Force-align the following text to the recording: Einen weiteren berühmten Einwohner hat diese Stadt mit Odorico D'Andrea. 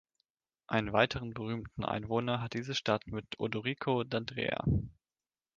Einen 0.65 0.93
weiteren 0.93 1.35
berühmten 1.35 1.85
Einwohner 1.85 2.41
hat 2.41 2.55
diese 2.55 2.73
Stadt 2.73 3.05
mit 3.05 3.39
Odorico 3.39 4.03
D'Andrea. 4.03 4.63